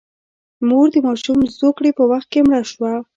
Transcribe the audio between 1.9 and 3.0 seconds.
په وخت کې مړه شوه.